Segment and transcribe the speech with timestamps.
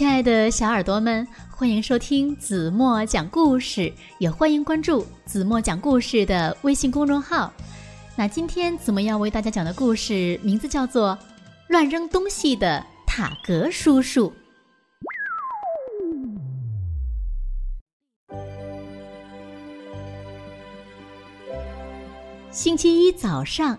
[0.00, 7.52] 亲爱的小耳朵们，欢迎收听子墨讲故事，也欢迎关注子墨讲故事的微信公众号。
[8.16, 11.10] 那今天子墨要为大家讲的故事名字叫做
[11.68, 14.32] 《乱扔东西的塔格叔叔》。
[22.50, 23.78] 星期一早上，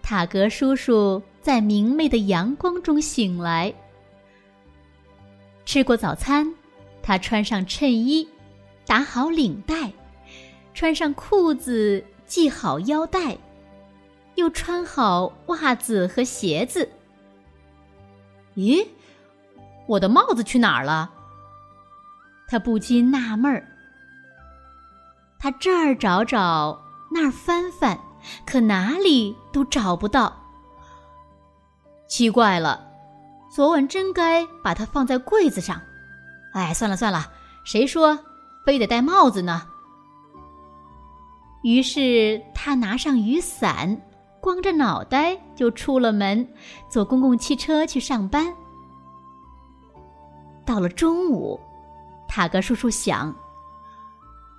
[0.00, 3.74] 塔格叔叔在明媚的阳光中醒来。
[5.66, 6.54] 吃过早餐，
[7.02, 8.26] 他穿上衬衣，
[8.86, 9.92] 打好领带，
[10.72, 13.36] 穿上裤子，系好腰带，
[14.36, 16.88] 又穿好袜子和鞋子。
[18.54, 18.86] 咦，
[19.86, 21.10] 我的帽子去哪儿了？
[22.46, 23.66] 他不禁纳闷儿。
[25.36, 26.80] 他这儿找找，
[27.10, 27.98] 那儿翻翻，
[28.46, 30.44] 可哪里都找不到。
[32.06, 32.85] 奇怪了。
[33.56, 35.80] 昨晚真该把它放在柜子上，
[36.52, 37.32] 哎，算了算了，
[37.64, 38.18] 谁说
[38.66, 39.62] 非得戴帽子呢？
[41.62, 43.98] 于是他拿上雨伞，
[44.42, 46.46] 光着脑袋就出了门，
[46.90, 48.54] 坐公共汽车去上班。
[50.66, 51.58] 到了中午，
[52.28, 53.34] 塔格叔叔想：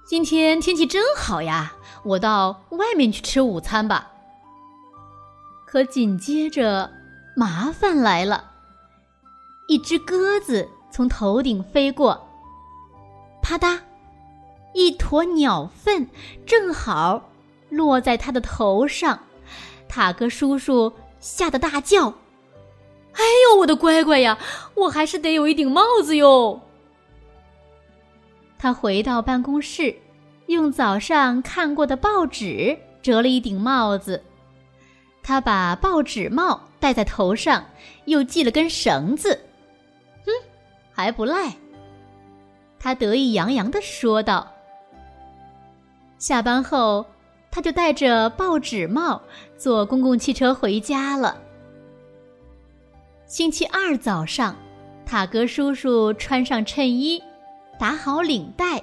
[0.08, 4.12] 今天天气真好呀，我到外面去吃午餐吧。
[5.68, 6.90] 可紧接着，
[7.36, 8.54] 麻烦来了。
[9.68, 12.26] 一只鸽子从头顶飞过，
[13.42, 13.78] 啪嗒，
[14.74, 16.08] 一坨鸟粪
[16.46, 17.30] 正好
[17.70, 19.20] 落在他的头上。
[19.90, 22.14] 塔格叔叔吓得大叫
[23.12, 24.38] ：“哎呦，我的乖乖呀！
[24.74, 26.62] 我还是得有一顶帽子哟！”
[28.58, 29.98] 他回到办公室，
[30.46, 34.24] 用早上看过的报纸折了一顶帽子。
[35.22, 37.66] 他把报纸帽戴在头上，
[38.06, 39.42] 又系了根绳子。
[40.98, 41.54] 还不赖，
[42.80, 44.52] 他得意洋洋的说道。
[46.18, 47.06] 下班后，
[47.52, 49.22] 他就戴着报纸帽
[49.60, 51.40] 坐公共汽车回家了。
[53.28, 54.56] 星期二早上，
[55.06, 57.22] 塔格叔叔穿上衬衣，
[57.78, 58.82] 打好领带，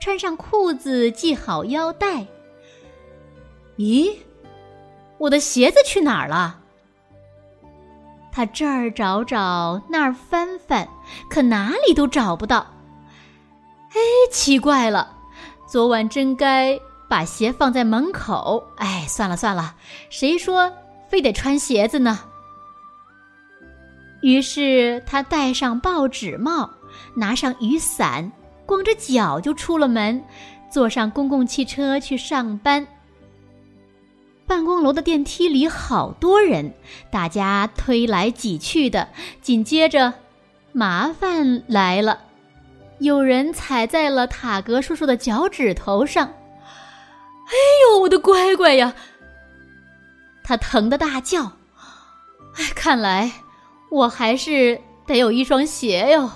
[0.00, 2.26] 穿上裤子，系好腰带。
[3.76, 4.16] 咦，
[5.18, 6.60] 我的鞋子去哪儿了？
[8.32, 10.88] 他这儿找找，那儿翻翻，
[11.28, 12.66] 可哪里都找不到。
[13.90, 13.98] 哎，
[14.30, 15.16] 奇怪了，
[15.66, 18.66] 昨晚真该把鞋放在门口。
[18.76, 19.74] 哎，算了算了，
[20.10, 20.72] 谁说
[21.08, 22.20] 非得穿鞋子呢？
[24.20, 26.70] 于是他戴上报纸帽，
[27.14, 28.32] 拿上雨伞，
[28.66, 30.24] 光着脚就出了门，
[30.70, 32.86] 坐上公共汽车去上班。
[34.46, 36.74] 办公楼的电梯里好多人，
[37.10, 39.08] 大家推来挤去的。
[39.40, 40.14] 紧接着，
[40.78, 42.20] 麻烦来了，
[43.00, 46.24] 有人踩在了塔格叔叔的脚趾头上。
[46.28, 47.52] 哎
[47.90, 48.94] 呦，我的乖乖呀！
[50.44, 51.50] 他疼得大叫。
[52.54, 53.28] 哎，看来
[53.90, 56.30] 我还是得有一双鞋哟。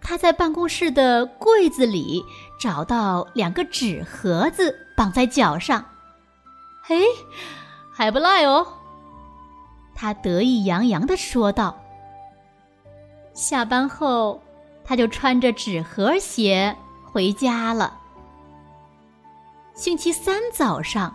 [0.00, 2.24] 他在办公室的柜子里
[2.58, 5.84] 找到两个纸盒子，绑在脚上。
[6.82, 7.04] 嘿，
[7.92, 8.66] 还不赖哦！
[9.94, 11.82] 他得意洋洋的说道。
[13.36, 14.42] 下班后，
[14.82, 16.74] 他就穿着纸盒鞋
[17.04, 18.00] 回家了。
[19.74, 21.14] 星期三早上，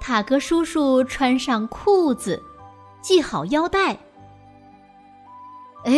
[0.00, 2.42] 塔格叔叔穿上裤子，
[3.02, 3.92] 系好腰带。
[5.84, 5.92] 哎，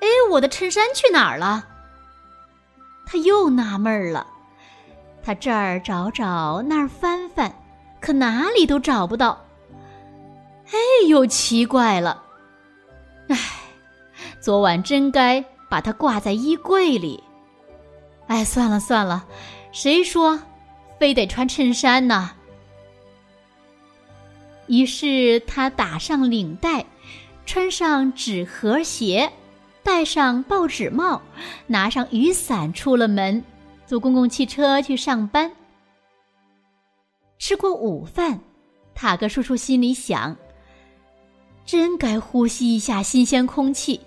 [0.00, 1.68] 哎，我的衬衫去哪儿了？
[3.06, 4.26] 他又纳闷了。
[5.22, 7.54] 他这儿找找，那儿翻翻，
[8.00, 9.44] 可哪里都找不到。
[10.72, 12.24] 哎呦，奇怪了！
[13.28, 13.36] 哎，
[14.40, 17.22] 昨晚真该把它挂在衣柜里。
[18.26, 19.26] 哎，算了算了，
[19.72, 20.40] 谁说
[20.98, 22.30] 非得穿衬衫呢？
[24.66, 26.86] 于是他打上领带，
[27.44, 29.30] 穿上纸盒鞋，
[29.82, 31.20] 戴上报纸帽，
[31.66, 33.42] 拿上雨伞，出了门。
[33.84, 35.50] 坐公共汽车去上班。
[37.38, 38.38] 吃过午饭，
[38.94, 40.36] 塔格叔叔心里想
[41.66, 44.00] ：“真该呼吸一下新鲜空气。”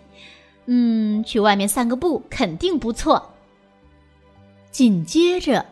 [0.65, 3.33] 嗯，去外面散个步肯定不错。
[4.71, 5.65] 紧接着，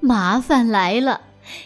[0.00, 1.22] 麻烦来了，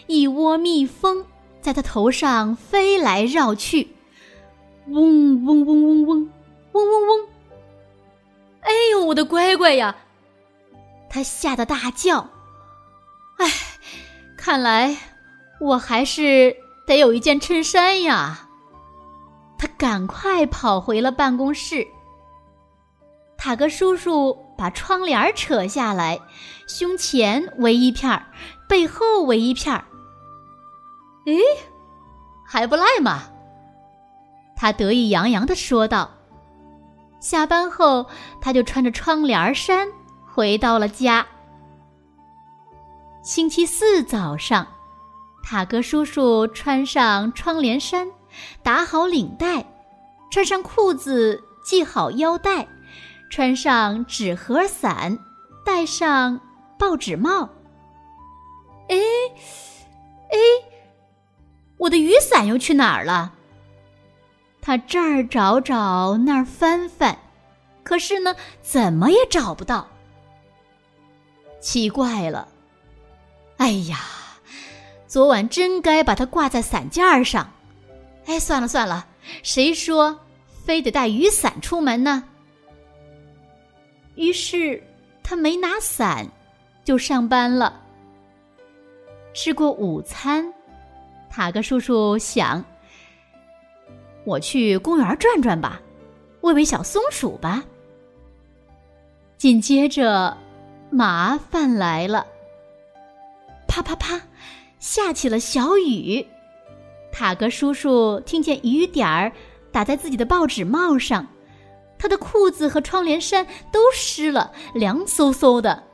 [0.07, 1.27] 一窝蜜蜂
[1.61, 3.89] 在他头上飞来绕去，
[4.87, 6.31] 嗡嗡嗡嗡嗡，
[6.73, 7.29] 嗡嗡嗡。
[8.61, 9.97] 哎呦，我的乖乖呀！
[11.11, 12.31] 他吓得大叫
[13.39, 13.47] ：“哎，
[14.37, 14.97] 看来
[15.61, 16.57] 我还是
[16.87, 18.49] 得有一件衬衫呀！”
[19.59, 21.87] 他赶快跑回了办公室。
[23.45, 26.21] 塔格叔叔把窗帘扯下来，
[26.69, 28.25] 胸前围一片儿，
[28.69, 29.85] 背后围一片儿。
[31.27, 31.35] 哎，
[32.47, 33.25] 还不赖嘛！
[34.55, 36.09] 他得意洋洋的说道。
[37.19, 38.07] 下班后，
[38.41, 39.89] 他就穿着窗帘衫
[40.25, 41.27] 回到了家。
[43.25, 44.65] 星期四早上，
[45.43, 48.09] 塔格叔叔穿上窗帘衫，
[48.63, 49.67] 打好领带，
[50.31, 52.69] 穿上裤子，系好腰带，
[53.33, 55.19] 穿上纸盒伞，
[55.65, 56.39] 戴上
[56.79, 57.49] 报纸帽。
[58.91, 58.97] 哎，
[60.31, 60.37] 哎，
[61.79, 63.33] 我的雨伞又去哪儿了？
[64.61, 67.17] 他这儿找找，那儿翻翻，
[67.83, 69.89] 可是呢，怎么也找不到。
[71.59, 72.47] 奇怪了，
[73.57, 73.99] 哎呀，
[75.07, 77.51] 昨晚真该把它挂在伞架上。
[78.27, 79.07] 哎，算了算了，
[79.43, 80.21] 谁说
[80.67, 82.25] 非得带雨伞出门呢？
[84.15, 84.83] 于是
[85.23, 86.27] 他没拿伞，
[86.85, 87.81] 就上班了。
[89.35, 90.53] 吃过午餐，
[91.31, 92.65] 塔格叔叔想。
[94.25, 95.81] 我去公园转转吧，
[96.43, 97.65] 喂喂小松鼠吧。
[99.39, 100.37] 紧接着，
[100.91, 102.27] 麻烦来了。
[103.67, 104.21] 啪啪啪，
[104.79, 106.25] 下起了小雨。
[107.11, 109.33] 塔格叔叔听见雨点儿
[109.73, 111.27] 打在自己的报纸帽上，
[112.03, 115.85] 他的裤子和窗帘衫都湿了，凉飕飕的。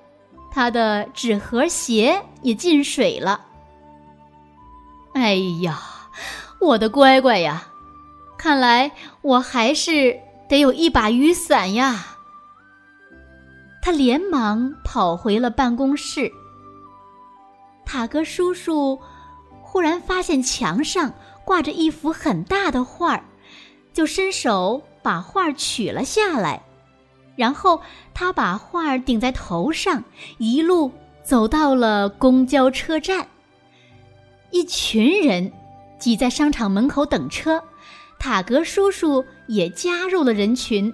[0.50, 3.44] 他的纸盒鞋也进水了。
[5.12, 5.78] 哎呀，
[6.62, 7.68] 我的乖乖呀！
[8.38, 8.90] 看来
[9.20, 10.18] 我还是
[10.48, 12.16] 得有一把雨伞呀！
[13.82, 16.32] 他连忙跑回了办公室。
[17.84, 18.98] 塔格叔叔
[19.60, 21.12] 忽然发现墙上
[21.44, 23.24] 挂着一幅很大的画儿，
[23.92, 26.62] 就伸手把画取了下来，
[27.36, 27.80] 然后
[28.14, 30.04] 他把画顶在头上，
[30.38, 30.92] 一路
[31.22, 33.26] 走到了公交车站。
[34.50, 35.52] 一群人
[35.98, 37.62] 挤在商场门口等车。
[38.18, 40.92] 塔格叔叔也加入了人群。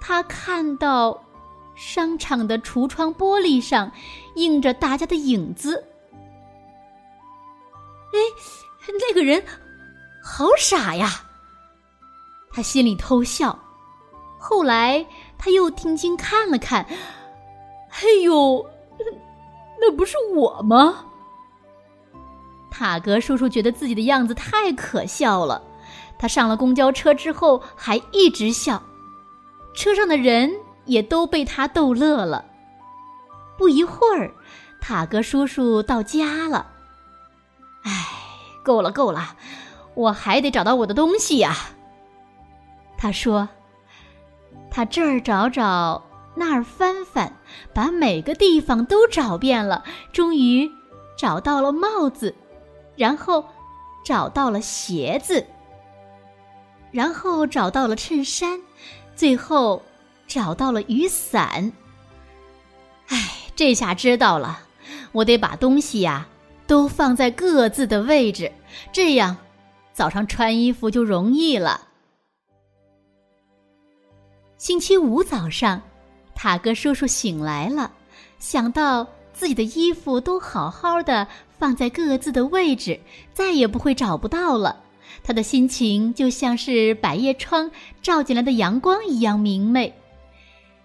[0.00, 1.22] 他看到
[1.76, 3.92] 商场的橱窗玻璃上
[4.34, 5.86] 映着大家的影子。
[8.12, 8.18] 哎，
[8.98, 9.44] 那个人
[10.20, 11.24] 好傻呀！
[12.52, 13.58] 他心里偷笑。
[14.38, 15.06] 后来
[15.38, 16.84] 他又定睛看了看，
[17.90, 18.64] 哎呦，
[19.80, 21.04] 那不是我吗？
[22.70, 25.62] 塔格叔叔觉得自己的样子太可笑了。
[26.18, 28.82] 他上了公交车之后还一直笑，
[29.74, 30.52] 车上的人
[30.84, 32.44] 也都被他逗乐了。
[33.58, 34.32] 不一会儿，
[34.80, 36.66] 塔格叔叔到家了。
[37.84, 38.08] 唉，
[38.64, 39.36] 够了够了，
[39.94, 41.56] 我还得找到我的东西呀。
[43.02, 43.48] 他说
[44.70, 46.04] ：“他这儿找找，
[46.36, 47.32] 那儿翻翻，
[47.74, 49.82] 把每个地方都找遍了，
[50.12, 50.70] 终于
[51.18, 52.32] 找到了帽子，
[52.94, 53.44] 然后
[54.04, 55.44] 找到了鞋子。”
[56.92, 58.60] 然后找到了衬衫，
[59.16, 59.82] 最后
[60.28, 61.72] 找到了雨伞。
[63.08, 64.60] 哎，这下知道了，
[65.10, 66.28] 我得把东西呀
[66.68, 68.52] 都放在各自的位置，
[68.92, 69.38] 这样
[69.92, 71.88] 早上穿衣服就容易了。
[74.62, 75.82] 星期五早上，
[76.36, 77.90] 塔格叔叔醒来了，
[78.38, 81.26] 想到自己的衣服都好好的
[81.58, 83.00] 放在各自的位置，
[83.32, 84.76] 再也不会找不到了。
[85.24, 87.68] 他的心情就像是百叶窗
[88.00, 89.92] 照进来的阳光一样明媚。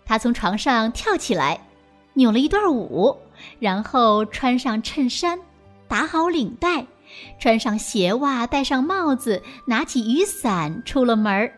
[0.07, 1.61] 他从床上跳起来，
[2.13, 3.15] 扭了一段舞，
[3.59, 5.39] 然后穿上衬衫，
[5.87, 6.83] 打好领带，
[7.37, 11.53] 穿上鞋袜，戴上帽子，拿起雨伞，出了门儿。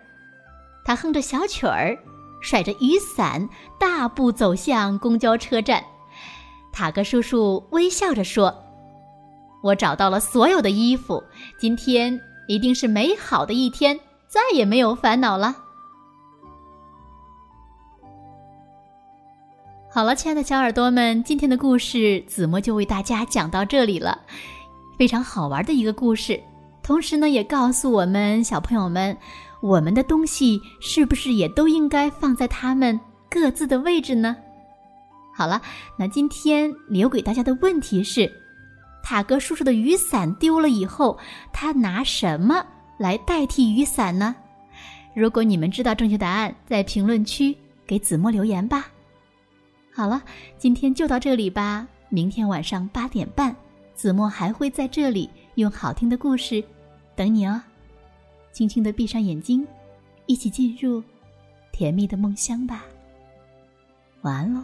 [0.89, 1.96] 他哼着小曲儿，
[2.41, 5.84] 甩着雨伞，大步走向公交车站。
[6.72, 8.51] 塔格叔叔微笑着说
[9.62, 11.24] ：“我找到了所有的衣服，
[11.60, 12.19] 今天。”
[12.50, 15.55] 一定是美好的一天，再也没有烦恼了。
[19.91, 24.19] 好了，亲爱的小耳朵们，今天的故事子墨就为大家讲到这里了。
[24.98, 26.41] 非常好玩的一个故事，
[26.81, 29.15] 同时呢，也告诉我们小朋友们，
[29.62, 33.00] 我们的东西是不是也都应该放在他们
[33.30, 34.36] 各自的位置呢？
[35.36, 35.62] 好了，
[35.98, 38.32] 那今天留给大家的问题是。
[39.01, 41.18] 塔格叔叔的雨伞丢了以后，
[41.54, 42.63] 他拿什么
[42.98, 44.36] 来代替雨伞呢？
[45.16, 47.56] 如果你们知道正确答案，在评论区
[47.88, 48.88] 给子墨留言吧。
[49.92, 50.22] 好了，
[50.58, 51.88] 今天就到这里吧。
[52.10, 53.56] 明天晚上八点半，
[53.96, 56.63] 子墨还会在这里用好听的故事
[57.16, 57.62] 等你哦。
[58.60, 59.66] 轻轻的闭上眼睛，
[60.25, 61.01] 一起进入
[61.72, 62.84] 甜蜜的梦乡吧。
[64.24, 64.62] 晚安喽。